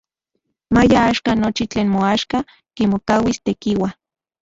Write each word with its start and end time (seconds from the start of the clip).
Maya 0.73 0.99
axkan 1.09 1.37
nochi 1.43 1.63
tlen 1.71 1.87
moaxka 1.95 2.37
kimokauis 2.75 3.37
Tekiua. 3.45 3.89